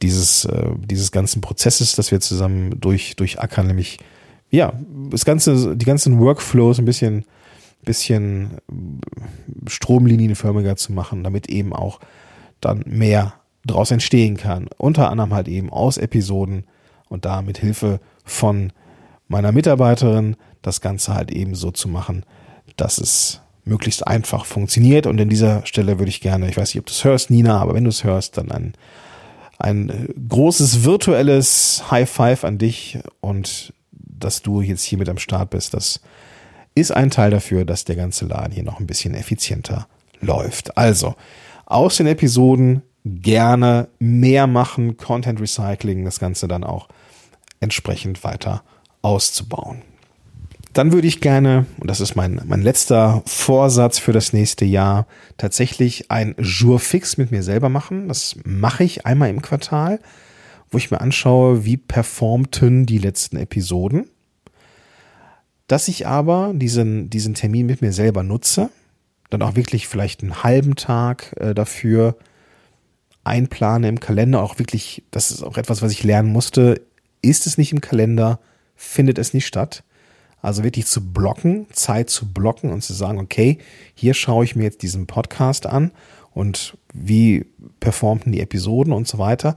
dieses, 0.00 0.46
äh, 0.46 0.70
dieses 0.78 1.12
ganzen 1.12 1.42
Prozesses, 1.42 1.94
das 1.94 2.10
wir 2.10 2.20
zusammen 2.20 2.80
durch, 2.80 3.16
durchackern, 3.16 3.66
nämlich 3.66 3.98
ja, 4.50 4.72
das 5.10 5.24
ganze, 5.24 5.76
die 5.76 5.84
ganzen 5.84 6.18
Workflows 6.18 6.78
ein 6.78 6.84
bisschen, 6.84 7.24
bisschen 7.84 8.58
stromlinienförmiger 9.66 10.76
zu 10.76 10.92
machen, 10.92 11.22
damit 11.22 11.48
eben 11.48 11.72
auch 11.72 12.00
dann 12.60 12.82
mehr 12.86 13.34
draus 13.66 13.90
entstehen 13.90 14.36
kann. 14.36 14.68
Unter 14.78 15.10
anderem 15.10 15.34
halt 15.34 15.48
eben 15.48 15.70
aus 15.70 15.96
Episoden 15.96 16.64
und 17.08 17.24
da 17.24 17.42
mit 17.42 17.58
Hilfe 17.58 18.00
von 18.24 18.72
meiner 19.32 19.50
Mitarbeiterin 19.50 20.36
das 20.60 20.80
Ganze 20.80 21.14
halt 21.14 21.32
eben 21.32 21.56
so 21.56 21.72
zu 21.72 21.88
machen, 21.88 22.24
dass 22.76 22.98
es 22.98 23.40
möglichst 23.64 24.06
einfach 24.06 24.44
funktioniert. 24.44 25.06
Und 25.06 25.20
an 25.20 25.28
dieser 25.28 25.66
Stelle 25.66 25.98
würde 25.98 26.10
ich 26.10 26.20
gerne, 26.20 26.48
ich 26.48 26.56
weiß 26.56 26.74
nicht, 26.74 26.80
ob 26.80 26.86
du 26.86 26.92
es 26.92 27.02
hörst, 27.02 27.30
Nina, 27.30 27.58
aber 27.58 27.74
wenn 27.74 27.84
du 27.84 27.90
es 27.90 28.04
hörst, 28.04 28.38
dann 28.38 28.52
ein, 28.52 28.74
ein 29.58 30.08
großes 30.28 30.84
virtuelles 30.84 31.84
High 31.90 32.08
Five 32.08 32.44
an 32.44 32.58
dich 32.58 32.98
und 33.20 33.72
dass 33.90 34.42
du 34.42 34.60
jetzt 34.60 34.84
hier 34.84 34.98
mit 34.98 35.08
am 35.08 35.18
Start 35.18 35.50
bist. 35.50 35.74
Das 35.74 36.00
ist 36.74 36.92
ein 36.92 37.10
Teil 37.10 37.30
dafür, 37.30 37.64
dass 37.64 37.84
der 37.84 37.96
ganze 37.96 38.26
Laden 38.26 38.52
hier 38.52 38.62
noch 38.62 38.80
ein 38.80 38.86
bisschen 38.86 39.14
effizienter 39.14 39.88
läuft. 40.20 40.76
Also, 40.76 41.14
aus 41.66 41.96
den 41.96 42.06
Episoden 42.06 42.82
gerne 43.04 43.88
mehr 43.98 44.46
machen, 44.46 44.96
Content 44.96 45.40
Recycling, 45.40 46.04
das 46.04 46.20
Ganze 46.20 46.46
dann 46.46 46.64
auch 46.64 46.88
entsprechend 47.60 48.22
weiter 48.24 48.62
auszubauen. 49.02 49.82
Dann 50.72 50.92
würde 50.92 51.06
ich 51.06 51.20
gerne, 51.20 51.66
und 51.80 51.90
das 51.90 52.00
ist 52.00 52.14
mein, 52.16 52.40
mein 52.46 52.62
letzter 52.62 53.22
Vorsatz 53.26 53.98
für 53.98 54.12
das 54.12 54.32
nächste 54.32 54.64
Jahr, 54.64 55.06
tatsächlich 55.36 56.10
ein 56.10 56.34
Jour 56.38 56.80
fix 56.80 57.18
mit 57.18 57.30
mir 57.30 57.42
selber 57.42 57.68
machen. 57.68 58.08
Das 58.08 58.36
mache 58.44 58.82
ich 58.82 59.04
einmal 59.04 59.28
im 59.28 59.42
Quartal, 59.42 60.00
wo 60.70 60.78
ich 60.78 60.90
mir 60.90 61.02
anschaue, 61.02 61.66
wie 61.66 61.76
performten 61.76 62.86
die 62.86 62.96
letzten 62.96 63.36
Episoden. 63.36 64.06
dass 65.72 65.88
ich 65.88 66.06
aber 66.06 66.52
diesen, 66.54 67.08
diesen 67.08 67.32
Termin 67.32 67.64
mit 67.64 67.80
mir 67.80 67.94
selber 67.94 68.22
nutze, 68.22 68.68
dann 69.30 69.40
auch 69.40 69.56
wirklich 69.56 69.88
vielleicht 69.88 70.22
einen 70.22 70.42
halben 70.42 70.76
Tag 70.76 71.34
äh, 71.40 71.54
dafür 71.54 72.16
einplane 73.24 73.88
im 73.88 73.98
Kalender, 73.98 74.42
auch 74.42 74.58
wirklich, 74.58 75.04
das 75.10 75.30
ist 75.30 75.42
auch 75.42 75.56
etwas, 75.56 75.80
was 75.80 75.92
ich 75.92 76.02
lernen 76.02 76.30
musste, 76.30 76.82
ist 77.22 77.46
es 77.46 77.56
nicht 77.56 77.72
im 77.72 77.80
Kalender, 77.80 78.38
findet 78.82 79.18
es 79.18 79.32
nicht 79.32 79.46
statt. 79.46 79.84
Also 80.40 80.64
wirklich 80.64 80.86
zu 80.86 81.12
blocken, 81.12 81.66
Zeit 81.72 82.10
zu 82.10 82.32
blocken 82.32 82.70
und 82.70 82.82
zu 82.82 82.92
sagen, 82.94 83.20
okay, 83.20 83.58
hier 83.94 84.12
schaue 84.12 84.44
ich 84.44 84.56
mir 84.56 84.64
jetzt 84.64 84.82
diesen 84.82 85.06
Podcast 85.06 85.66
an 85.66 85.92
und 86.32 86.76
wie 86.92 87.46
performten 87.78 88.32
die 88.32 88.40
Episoden 88.40 88.92
und 88.92 89.06
so 89.06 89.18
weiter. 89.18 89.54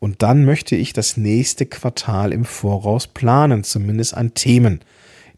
Und 0.00 0.22
dann 0.22 0.44
möchte 0.44 0.74
ich 0.74 0.92
das 0.92 1.16
nächste 1.16 1.64
Quartal 1.64 2.32
im 2.32 2.44
Voraus 2.44 3.06
planen, 3.06 3.62
zumindest 3.62 4.14
an 4.14 4.34
Themen. 4.34 4.80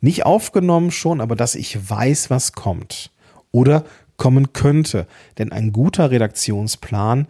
Nicht 0.00 0.24
aufgenommen 0.24 0.90
schon, 0.90 1.20
aber 1.20 1.36
dass 1.36 1.54
ich 1.54 1.90
weiß, 1.90 2.30
was 2.30 2.52
kommt 2.52 3.10
oder 3.52 3.84
kommen 4.16 4.54
könnte. 4.54 5.06
Denn 5.36 5.52
ein 5.52 5.72
guter 5.72 6.10
Redaktionsplan 6.10 7.28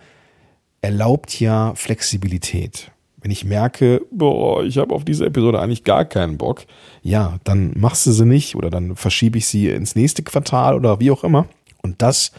erlaubt 0.80 1.38
ja 1.40 1.74
Flexibilität. 1.74 2.92
Wenn 3.28 3.32
ich 3.32 3.44
merke, 3.44 4.06
boah, 4.10 4.64
ich 4.64 4.78
habe 4.78 4.94
auf 4.94 5.04
diese 5.04 5.26
Episode 5.26 5.60
eigentlich 5.60 5.84
gar 5.84 6.06
keinen 6.06 6.38
Bock, 6.38 6.64
ja, 7.02 7.36
dann 7.44 7.74
machst 7.76 8.06
du 8.06 8.12
sie 8.12 8.24
nicht 8.24 8.56
oder 8.56 8.70
dann 8.70 8.96
verschiebe 8.96 9.36
ich 9.36 9.46
sie 9.46 9.68
ins 9.68 9.94
nächste 9.94 10.22
Quartal 10.22 10.74
oder 10.74 10.98
wie 10.98 11.10
auch 11.10 11.24
immer. 11.24 11.46
Und 11.82 12.00
das 12.00 12.32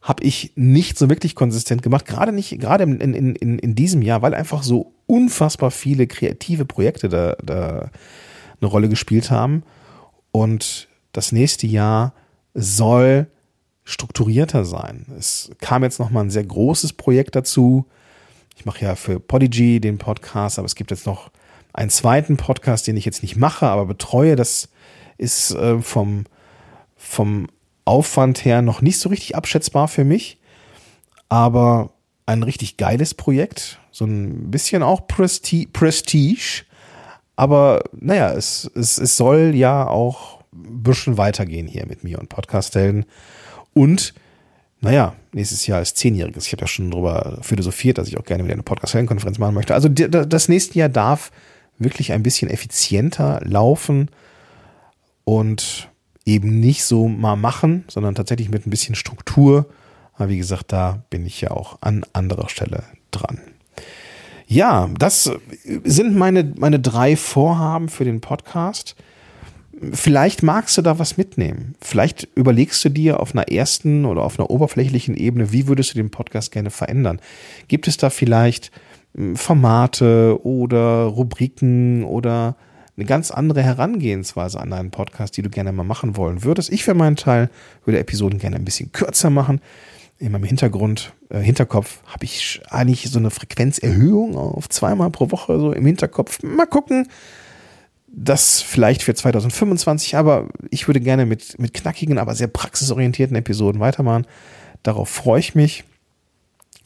habe 0.00 0.24
ich 0.24 0.52
nicht 0.56 0.96
so 0.96 1.10
wirklich 1.10 1.34
konsistent 1.34 1.82
gemacht, 1.82 2.06
gerade 2.06 2.32
nicht, 2.32 2.58
gerade 2.58 2.84
in, 2.84 2.98
in, 2.98 3.36
in, 3.36 3.58
in 3.58 3.74
diesem 3.74 4.00
Jahr, 4.00 4.22
weil 4.22 4.32
einfach 4.32 4.62
so 4.62 4.94
unfassbar 5.04 5.70
viele 5.70 6.06
kreative 6.06 6.64
Projekte 6.64 7.10
da, 7.10 7.36
da 7.44 7.90
eine 8.58 8.70
Rolle 8.70 8.88
gespielt 8.88 9.30
haben. 9.30 9.64
Und 10.32 10.88
das 11.12 11.30
nächste 11.30 11.66
Jahr 11.66 12.14
soll 12.54 13.26
strukturierter 13.84 14.64
sein. 14.64 15.04
Es 15.18 15.50
kam 15.60 15.82
jetzt 15.82 15.98
noch 15.98 16.08
mal 16.08 16.22
ein 16.22 16.30
sehr 16.30 16.44
großes 16.44 16.94
Projekt 16.94 17.36
dazu. 17.36 17.84
Ich 18.56 18.64
mache 18.64 18.84
ja 18.84 18.96
für 18.96 19.20
Podigy 19.20 19.80
den 19.80 19.98
Podcast, 19.98 20.58
aber 20.58 20.66
es 20.66 20.74
gibt 20.74 20.90
jetzt 20.90 21.06
noch 21.06 21.30
einen 21.74 21.90
zweiten 21.90 22.38
Podcast, 22.38 22.86
den 22.86 22.96
ich 22.96 23.04
jetzt 23.04 23.22
nicht 23.22 23.36
mache, 23.36 23.66
aber 23.66 23.84
betreue. 23.84 24.34
Das 24.34 24.70
ist 25.18 25.52
äh, 25.52 25.78
vom, 25.80 26.24
vom 26.96 27.48
Aufwand 27.84 28.44
her 28.46 28.62
noch 28.62 28.80
nicht 28.80 28.98
so 28.98 29.10
richtig 29.10 29.36
abschätzbar 29.36 29.88
für 29.88 30.04
mich, 30.04 30.38
aber 31.28 31.90
ein 32.24 32.42
richtig 32.42 32.78
geiles 32.78 33.12
Projekt. 33.12 33.78
So 33.92 34.06
ein 34.06 34.50
bisschen 34.50 34.82
auch 34.82 35.06
Presti 35.06 35.68
Prestige. 35.70 36.64
Aber 37.36 37.84
naja, 37.92 38.32
es, 38.32 38.70
es, 38.74 38.96
es 38.96 39.18
soll 39.18 39.54
ja 39.54 39.86
auch 39.86 40.40
ein 40.54 40.82
bisschen 40.82 41.18
weitergehen 41.18 41.66
hier 41.66 41.86
mit 41.86 42.04
mir 42.04 42.18
und 42.18 42.30
Podcast-Helden. 42.30 43.04
Und 43.74 44.14
naja, 44.80 45.14
nächstes 45.32 45.66
Jahr 45.66 45.80
ist 45.80 45.96
zehnjähriges. 45.96 46.46
Ich 46.46 46.52
habe 46.52 46.62
ja 46.62 46.66
schon 46.66 46.90
darüber 46.90 47.38
philosophiert, 47.42 47.98
dass 47.98 48.08
ich 48.08 48.18
auch 48.18 48.24
gerne 48.24 48.44
wieder 48.44 48.54
eine 48.54 48.62
Podcast-Helden-Konferenz 48.62 49.38
machen 49.38 49.54
möchte. 49.54 49.74
Also 49.74 49.88
das 49.88 50.48
nächste 50.48 50.78
Jahr 50.78 50.88
darf 50.88 51.30
wirklich 51.78 52.12
ein 52.12 52.22
bisschen 52.22 52.50
effizienter 52.50 53.40
laufen 53.44 54.10
und 55.24 55.90
eben 56.24 56.60
nicht 56.60 56.84
so 56.84 57.08
mal 57.08 57.36
machen, 57.36 57.84
sondern 57.88 58.14
tatsächlich 58.14 58.50
mit 58.50 58.66
ein 58.66 58.70
bisschen 58.70 58.94
Struktur. 58.94 59.66
Aber 60.14 60.28
wie 60.28 60.38
gesagt, 60.38 60.72
da 60.72 61.02
bin 61.10 61.26
ich 61.26 61.40
ja 61.40 61.50
auch 61.50 61.78
an 61.80 62.04
anderer 62.12 62.48
Stelle 62.48 62.84
dran. 63.10 63.40
Ja, 64.46 64.88
das 64.98 65.30
sind 65.84 66.16
meine, 66.16 66.52
meine 66.56 66.80
drei 66.80 67.16
Vorhaben 67.16 67.88
für 67.88 68.04
den 68.04 68.20
Podcast. 68.20 68.94
Vielleicht 69.92 70.42
magst 70.42 70.78
du 70.78 70.82
da 70.82 70.98
was 70.98 71.18
mitnehmen. 71.18 71.74
Vielleicht 71.82 72.28
überlegst 72.34 72.82
du 72.84 72.88
dir 72.88 73.20
auf 73.20 73.34
einer 73.34 73.48
ersten 73.48 74.06
oder 74.06 74.22
auf 74.22 74.38
einer 74.38 74.48
oberflächlichen 74.48 75.16
Ebene, 75.16 75.52
wie 75.52 75.68
würdest 75.68 75.92
du 75.92 75.96
den 75.96 76.10
Podcast 76.10 76.50
gerne 76.50 76.70
verändern? 76.70 77.20
Gibt 77.68 77.86
es 77.86 77.98
da 77.98 78.08
vielleicht 78.08 78.70
hm, 79.14 79.36
Formate 79.36 80.40
oder 80.44 81.04
Rubriken 81.04 82.04
oder 82.04 82.56
eine 82.96 83.04
ganz 83.04 83.30
andere 83.30 83.62
Herangehensweise 83.62 84.58
an 84.58 84.70
deinen 84.70 84.90
Podcast, 84.90 85.36
die 85.36 85.42
du 85.42 85.50
gerne 85.50 85.72
mal 85.72 85.84
machen 85.84 86.16
wollen 86.16 86.42
würdest? 86.42 86.72
Ich 86.72 86.82
für 86.82 86.94
meinen 86.94 87.16
Teil 87.16 87.50
würde 87.84 87.98
Episoden 87.98 88.38
gerne 88.38 88.56
ein 88.56 88.64
bisschen 88.64 88.92
kürzer 88.92 89.28
machen. 89.28 89.60
In 90.18 90.32
meinem 90.32 90.44
Hintergrund, 90.44 91.12
äh, 91.28 91.40
Hinterkopf 91.40 92.00
habe 92.06 92.24
ich 92.24 92.62
eigentlich 92.70 93.10
so 93.10 93.18
eine 93.18 93.30
Frequenzerhöhung 93.30 94.38
auf 94.38 94.70
zweimal 94.70 95.10
pro 95.10 95.30
Woche 95.30 95.60
so 95.60 95.72
im 95.72 95.84
Hinterkopf. 95.84 96.42
Mal 96.42 96.64
gucken 96.64 97.06
das 98.18 98.62
vielleicht 98.62 99.02
für 99.02 99.14
2025, 99.14 100.16
aber 100.16 100.48
ich 100.70 100.88
würde 100.88 101.00
gerne 101.00 101.26
mit, 101.26 101.58
mit 101.58 101.74
knackigen, 101.74 102.16
aber 102.16 102.34
sehr 102.34 102.48
praxisorientierten 102.48 103.36
Episoden 103.36 103.78
weitermachen. 103.78 104.26
Darauf 104.82 105.10
freue 105.10 105.40
ich 105.40 105.54
mich. 105.54 105.84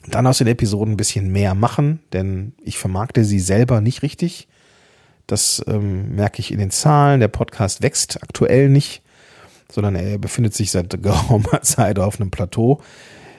Dann 0.07 0.27
aus 0.27 0.39
den 0.39 0.47
Episoden 0.47 0.93
ein 0.93 0.97
bisschen 0.97 1.31
mehr 1.31 1.55
machen, 1.55 2.01
denn 2.11 2.53
ich 2.61 2.77
vermarkte 2.77 3.23
sie 3.23 3.39
selber 3.39 3.79
nicht 3.79 4.01
richtig. 4.01 4.49
Das 5.25 5.63
ähm, 5.67 6.15
merke 6.15 6.41
ich 6.41 6.51
in 6.51 6.59
den 6.59 6.71
Zahlen. 6.71 7.21
Der 7.21 7.29
Podcast 7.29 7.81
wächst 7.81 8.21
aktuell 8.21 8.67
nicht, 8.67 9.01
sondern 9.71 9.95
er 9.95 10.17
befindet 10.17 10.53
sich 10.53 10.71
seit 10.71 10.89
geraumer 11.01 11.61
Zeit 11.61 11.97
auf 11.97 12.19
einem 12.19 12.31
Plateau. 12.31 12.81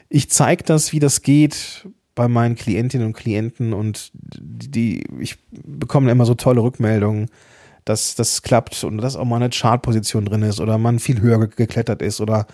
Ich 0.09 0.31
zeige 0.31 0.65
das, 0.65 0.93
wie 0.93 1.01
das 1.01 1.21
geht 1.21 1.87
bei 2.15 2.27
meinen 2.27 2.55
Klientinnen 2.55 3.09
und 3.09 3.13
Klienten 3.13 3.75
und 3.75 4.13
die, 4.15 5.05
ich 5.19 5.37
bekomme 5.51 6.11
immer 6.11 6.25
so 6.25 6.35
tolle 6.35 6.63
Rückmeldungen 6.63 7.29
dass 7.85 8.15
das 8.15 8.43
klappt 8.43 8.85
und 8.85 8.99
dass 8.99 9.17
auch 9.17 9.25
mal 9.25 9.37
eine 9.37 9.51
Chartposition 9.51 10.25
drin 10.25 10.43
ist 10.43 10.61
oder 10.61 10.79
man 10.79 10.99
viel 10.99 11.21
höher 11.21 11.47
geklettert 11.47 12.03
ist 12.03 12.21
oder 12.21 12.47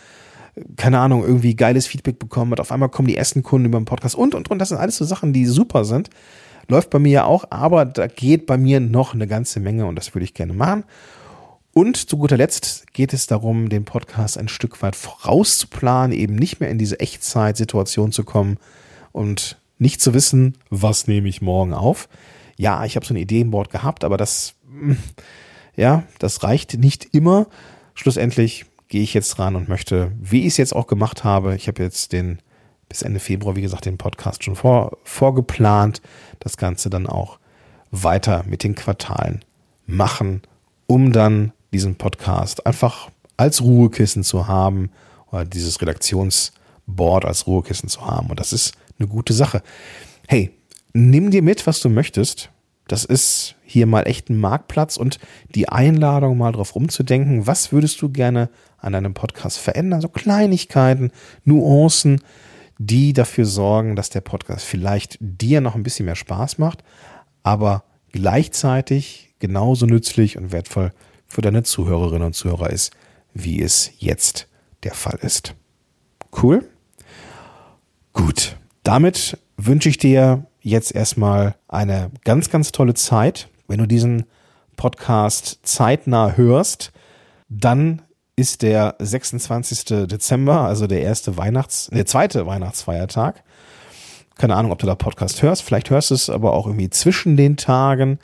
keine 0.76 0.98
Ahnung, 0.98 1.22
irgendwie 1.22 1.54
geiles 1.54 1.86
Feedback 1.86 2.18
bekommen 2.18 2.52
hat. 2.52 2.60
Auf 2.60 2.72
einmal 2.72 2.88
kommen 2.88 3.08
die 3.08 3.16
ersten 3.16 3.42
Kunden 3.42 3.66
über 3.66 3.78
den 3.78 3.84
Podcast 3.84 4.14
und, 4.14 4.34
und, 4.34 4.50
und. 4.50 4.58
Das 4.58 4.70
sind 4.70 4.78
alles 4.78 4.96
so 4.96 5.04
Sachen, 5.04 5.32
die 5.32 5.46
super 5.46 5.84
sind. 5.84 6.10
Läuft 6.66 6.90
bei 6.90 6.98
mir 6.98 7.12
ja 7.12 7.24
auch, 7.24 7.44
aber 7.50 7.84
da 7.84 8.06
geht 8.06 8.46
bei 8.46 8.58
mir 8.58 8.80
noch 8.80 9.14
eine 9.14 9.26
ganze 9.26 9.60
Menge 9.60 9.86
und 9.86 9.94
das 9.96 10.14
würde 10.14 10.24
ich 10.24 10.34
gerne 10.34 10.52
machen. 10.52 10.84
Und 11.72 11.96
zu 11.96 12.18
guter 12.18 12.36
Letzt 12.36 12.92
geht 12.92 13.12
es 13.12 13.26
darum, 13.26 13.68
den 13.68 13.84
Podcast 13.84 14.36
ein 14.36 14.48
Stück 14.48 14.82
weit 14.82 14.96
vorauszuplanen, 14.96 16.16
eben 16.16 16.34
nicht 16.34 16.60
mehr 16.60 16.70
in 16.70 16.78
diese 16.78 16.98
Echtzeit-Situation 17.00 18.10
zu 18.12 18.24
kommen 18.24 18.58
und 19.12 19.58
nicht 19.78 20.00
zu 20.00 20.12
wissen, 20.12 20.58
was 20.70 21.06
nehme 21.06 21.28
ich 21.28 21.40
morgen 21.40 21.72
auf. 21.72 22.08
Ja, 22.56 22.84
ich 22.84 22.96
habe 22.96 23.06
so 23.06 23.14
ein 23.14 23.18
Ideenboard 23.18 23.70
gehabt, 23.70 24.02
aber 24.02 24.16
das 24.16 24.54
ja, 25.76 26.04
das 26.18 26.42
reicht 26.42 26.78
nicht 26.78 27.14
immer. 27.14 27.46
Schlussendlich 27.94 28.66
gehe 28.88 29.02
ich 29.02 29.14
jetzt 29.14 29.38
ran 29.38 29.56
und 29.56 29.68
möchte, 29.68 30.12
wie 30.20 30.40
ich 30.40 30.48
es 30.48 30.56
jetzt 30.56 30.74
auch 30.74 30.86
gemacht 30.86 31.24
habe, 31.24 31.54
ich 31.54 31.68
habe 31.68 31.82
jetzt 31.82 32.12
den 32.12 32.38
bis 32.88 33.02
Ende 33.02 33.20
Februar, 33.20 33.54
wie 33.54 33.62
gesagt, 33.62 33.84
den 33.84 33.98
Podcast 33.98 34.44
schon 34.44 34.56
vor, 34.56 34.96
vorgeplant, 35.04 36.00
das 36.40 36.56
Ganze 36.56 36.88
dann 36.88 37.06
auch 37.06 37.38
weiter 37.90 38.44
mit 38.48 38.64
den 38.64 38.74
Quartalen 38.74 39.44
machen, 39.86 40.42
um 40.86 41.12
dann 41.12 41.52
diesen 41.72 41.96
Podcast 41.96 42.66
einfach 42.66 43.10
als 43.36 43.62
Ruhekissen 43.62 44.24
zu 44.24 44.46
haben 44.46 44.90
oder 45.30 45.44
dieses 45.44 45.80
Redaktionsboard 45.80 47.24
als 47.24 47.46
Ruhekissen 47.46 47.88
zu 47.88 48.06
haben. 48.06 48.30
Und 48.30 48.40
das 48.40 48.52
ist 48.52 48.74
eine 48.98 49.08
gute 49.08 49.32
Sache. 49.34 49.62
Hey, 50.26 50.50
nimm 50.92 51.30
dir 51.30 51.42
mit, 51.42 51.66
was 51.66 51.80
du 51.80 51.88
möchtest. 51.88 52.50
Das 52.88 53.04
ist 53.04 53.54
hier 53.64 53.86
mal 53.86 54.02
echt 54.02 54.30
ein 54.30 54.40
Marktplatz 54.40 54.96
und 54.96 55.18
die 55.54 55.68
Einladung 55.68 56.38
mal 56.38 56.52
drauf 56.52 56.74
rumzudenken, 56.74 57.46
was 57.46 57.70
würdest 57.70 58.02
du 58.02 58.08
gerne 58.08 58.48
an 58.78 58.94
deinem 58.94 59.14
Podcast 59.14 59.58
verändern? 59.58 60.00
So 60.00 60.08
Kleinigkeiten, 60.08 61.12
Nuancen, 61.44 62.22
die 62.78 63.12
dafür 63.12 63.44
sorgen, 63.44 63.94
dass 63.94 64.10
der 64.10 64.22
Podcast 64.22 64.64
vielleicht 64.64 65.18
dir 65.20 65.60
noch 65.60 65.74
ein 65.74 65.82
bisschen 65.82 66.06
mehr 66.06 66.16
Spaß 66.16 66.58
macht, 66.58 66.82
aber 67.42 67.84
gleichzeitig 68.12 69.34
genauso 69.38 69.86
nützlich 69.86 70.38
und 70.38 70.50
wertvoll 70.50 70.92
für 71.26 71.42
deine 71.42 71.62
Zuhörerinnen 71.62 72.26
und 72.26 72.34
Zuhörer 72.34 72.70
ist, 72.70 72.92
wie 73.34 73.60
es 73.60 73.92
jetzt 73.98 74.48
der 74.82 74.94
Fall 74.94 75.18
ist. 75.22 75.54
Cool? 76.42 76.68
Gut. 78.12 78.56
Damit 78.82 79.36
wünsche 79.58 79.90
ich 79.90 79.98
dir 79.98 80.46
jetzt 80.68 80.94
erstmal 80.94 81.54
eine 81.66 82.10
ganz, 82.24 82.50
ganz 82.50 82.72
tolle 82.72 82.94
Zeit. 82.94 83.48
Wenn 83.66 83.78
du 83.78 83.86
diesen 83.86 84.24
Podcast 84.76 85.60
zeitnah 85.62 86.36
hörst, 86.36 86.92
dann 87.48 88.02
ist 88.36 88.62
der 88.62 88.94
26. 89.00 90.06
Dezember, 90.06 90.60
also 90.60 90.86
der 90.86 91.02
erste 91.02 91.36
Weihnachts-, 91.36 91.90
der 91.92 92.06
zweite 92.06 92.46
Weihnachtsfeiertag. 92.46 93.42
Keine 94.36 94.54
Ahnung, 94.54 94.70
ob 94.70 94.78
du 94.78 94.86
da 94.86 94.94
Podcast 94.94 95.42
hörst. 95.42 95.62
Vielleicht 95.62 95.90
hörst 95.90 96.10
du 96.10 96.14
es 96.14 96.30
aber 96.30 96.52
auch 96.52 96.66
irgendwie 96.66 96.90
zwischen 96.90 97.36
den 97.36 97.56
Tagen. 97.56 98.20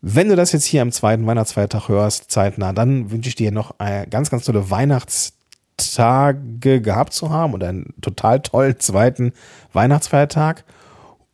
Wenn 0.00 0.30
du 0.30 0.36
das 0.36 0.52
jetzt 0.52 0.64
hier 0.64 0.80
am 0.80 0.90
zweiten 0.90 1.26
Weihnachtsfeiertag 1.26 1.88
hörst, 1.88 2.30
zeitnah, 2.30 2.72
dann 2.72 3.10
wünsche 3.10 3.28
ich 3.28 3.34
dir 3.34 3.52
noch 3.52 3.74
ganz, 4.08 4.30
ganz 4.30 4.44
tolle 4.44 4.70
Weihnachtstage 4.70 6.80
gehabt 6.80 7.12
zu 7.12 7.28
haben 7.28 7.52
und 7.52 7.62
einen 7.62 7.92
total 8.00 8.40
tollen 8.40 8.80
zweiten 8.80 9.34
Weihnachtsfeiertag 9.74 10.64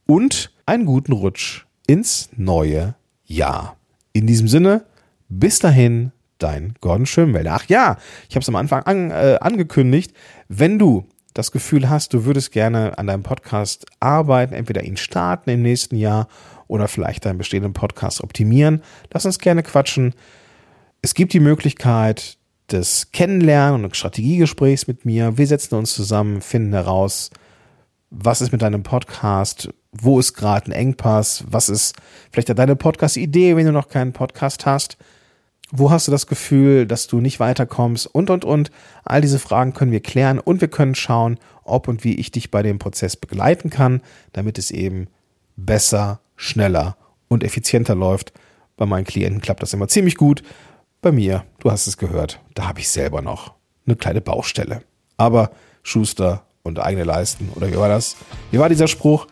und 0.08 0.50
einen 0.66 0.86
guten 0.86 1.12
Rutsch 1.12 1.66
ins 1.86 2.30
neue 2.36 2.94
Jahr. 3.24 3.76
In 4.12 4.26
diesem 4.26 4.48
Sinne, 4.48 4.84
bis 5.28 5.58
dahin, 5.58 6.12
dein 6.38 6.74
Gordon 6.80 7.06
Schönwälder. 7.06 7.54
Ach 7.54 7.64
ja, 7.68 7.98
ich 8.28 8.34
habe 8.34 8.42
es 8.42 8.48
am 8.48 8.56
Anfang 8.56 8.82
an, 8.84 9.10
äh, 9.10 9.38
angekündigt. 9.40 10.12
Wenn 10.48 10.78
du 10.78 11.06
das 11.34 11.52
Gefühl 11.52 11.88
hast, 11.88 12.14
du 12.14 12.24
würdest 12.24 12.52
gerne 12.52 12.96
an 12.98 13.06
deinem 13.06 13.22
Podcast 13.22 13.86
arbeiten, 14.00 14.54
entweder 14.54 14.82
ihn 14.82 14.96
starten 14.96 15.50
im 15.50 15.62
nächsten 15.62 15.96
Jahr 15.96 16.28
oder 16.68 16.88
vielleicht 16.88 17.26
deinen 17.26 17.38
bestehenden 17.38 17.74
Podcast 17.74 18.22
optimieren, 18.22 18.82
lass 19.12 19.26
uns 19.26 19.38
gerne 19.38 19.62
quatschen. 19.62 20.14
Es 21.02 21.14
gibt 21.14 21.32
die 21.32 21.40
Möglichkeit 21.40 22.38
des 22.70 23.12
Kennenlernen 23.12 23.84
und 23.84 23.96
Strategiegesprächs 23.96 24.86
mit 24.86 25.04
mir. 25.04 25.38
Wir 25.38 25.46
setzen 25.46 25.74
uns 25.74 25.94
zusammen, 25.94 26.40
finden 26.40 26.72
heraus, 26.72 27.30
was 28.10 28.40
ist 28.40 28.52
mit 28.52 28.62
deinem 28.62 28.82
Podcast, 28.82 29.68
wo 29.92 30.18
ist 30.18 30.34
gerade 30.34 30.66
ein 30.66 30.72
Engpass, 30.72 31.44
was 31.48 31.68
ist 31.68 31.96
vielleicht 32.30 32.56
deine 32.56 32.76
Podcast-Idee, 32.76 33.56
wenn 33.56 33.66
du 33.66 33.72
noch 33.72 33.88
keinen 33.88 34.12
Podcast 34.12 34.66
hast. 34.66 34.96
Wo 35.70 35.90
hast 35.90 36.08
du 36.08 36.12
das 36.12 36.26
Gefühl, 36.26 36.86
dass 36.86 37.08
du 37.08 37.20
nicht 37.20 37.40
weiterkommst? 37.40 38.06
Und, 38.06 38.30
und, 38.30 38.44
und. 38.44 38.70
All 39.04 39.20
diese 39.20 39.38
Fragen 39.38 39.74
können 39.74 39.92
wir 39.92 40.00
klären 40.00 40.38
und 40.38 40.60
wir 40.62 40.68
können 40.68 40.94
schauen, 40.94 41.38
ob 41.62 41.88
und 41.88 42.04
wie 42.04 42.14
ich 42.14 42.30
dich 42.30 42.50
bei 42.50 42.62
dem 42.62 42.78
Prozess 42.78 43.16
begleiten 43.16 43.68
kann, 43.68 44.00
damit 44.32 44.56
es 44.56 44.70
eben 44.70 45.08
besser, 45.56 46.20
schneller 46.36 46.96
und 47.28 47.44
effizienter 47.44 47.94
läuft. 47.94 48.32
Bei 48.76 48.86
meinen 48.86 49.04
Klienten 49.04 49.42
klappt 49.42 49.62
das 49.62 49.74
immer 49.74 49.88
ziemlich 49.88 50.16
gut. 50.16 50.42
Bei 51.02 51.12
mir, 51.12 51.44
du 51.60 51.70
hast 51.70 51.86
es 51.86 51.98
gehört, 51.98 52.40
da 52.54 52.66
habe 52.66 52.80
ich 52.80 52.88
selber 52.88 53.20
noch 53.20 53.54
eine 53.86 53.96
kleine 53.96 54.20
Baustelle. 54.20 54.82
Aber 55.16 55.50
Schuster 55.82 56.44
und 56.62 56.78
eigene 56.78 57.04
Leisten, 57.04 57.50
oder 57.54 57.70
wie 57.70 57.76
war 57.76 57.88
das? 57.88 58.16
Wie 58.50 58.58
war 58.58 58.68
dieser 58.68 58.88
Spruch? 58.88 59.26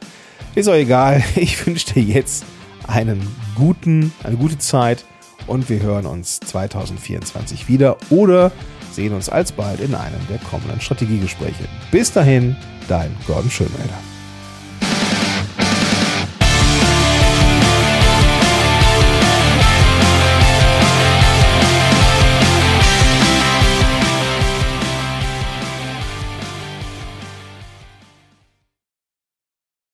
Ist 0.56 0.68
auch 0.68 0.74
egal. 0.74 1.22
Ich 1.36 1.64
wünsche 1.66 1.92
dir 1.92 2.02
jetzt 2.02 2.44
einen 2.88 3.20
guten, 3.54 4.12
eine 4.24 4.36
gute 4.36 4.58
Zeit 4.58 5.04
und 5.46 5.68
wir 5.68 5.80
hören 5.82 6.06
uns 6.06 6.40
2024 6.40 7.68
wieder 7.68 7.98
oder 8.08 8.50
sehen 8.90 9.12
uns 9.12 9.28
alsbald 9.28 9.80
in 9.80 9.94
einem 9.94 10.26
der 10.30 10.38
kommenden 10.38 10.80
Strategiegespräche. 10.80 11.64
Bis 11.90 12.10
dahin, 12.10 12.56
dein 12.88 13.14
Gordon 13.26 13.50
Schönmelder. 13.50 14.15